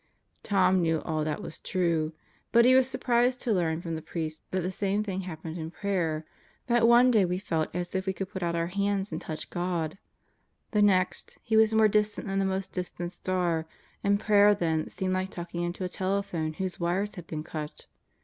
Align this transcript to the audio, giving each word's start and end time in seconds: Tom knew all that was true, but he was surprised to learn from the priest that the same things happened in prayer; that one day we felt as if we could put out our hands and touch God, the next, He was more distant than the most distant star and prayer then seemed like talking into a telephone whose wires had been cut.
Tom 0.41 0.81
knew 0.81 0.99
all 1.03 1.23
that 1.23 1.43
was 1.43 1.59
true, 1.59 2.11
but 2.51 2.65
he 2.65 2.73
was 2.73 2.87
surprised 2.89 3.39
to 3.41 3.53
learn 3.53 3.83
from 3.83 3.93
the 3.93 4.01
priest 4.01 4.41
that 4.49 4.61
the 4.61 4.71
same 4.71 5.03
things 5.03 5.25
happened 5.25 5.59
in 5.59 5.69
prayer; 5.69 6.25
that 6.65 6.87
one 6.87 7.11
day 7.11 7.23
we 7.23 7.37
felt 7.37 7.69
as 7.75 7.93
if 7.93 8.07
we 8.07 8.13
could 8.13 8.27
put 8.31 8.41
out 8.41 8.55
our 8.55 8.65
hands 8.65 9.11
and 9.11 9.21
touch 9.21 9.51
God, 9.51 9.99
the 10.71 10.81
next, 10.81 11.37
He 11.43 11.55
was 11.55 11.71
more 11.75 11.87
distant 11.87 12.25
than 12.25 12.39
the 12.39 12.45
most 12.45 12.71
distant 12.71 13.11
star 13.11 13.67
and 14.03 14.19
prayer 14.19 14.55
then 14.55 14.89
seemed 14.89 15.13
like 15.13 15.29
talking 15.29 15.61
into 15.61 15.83
a 15.83 15.87
telephone 15.87 16.53
whose 16.53 16.79
wires 16.79 17.13
had 17.13 17.27
been 17.27 17.43
cut. 17.43 17.85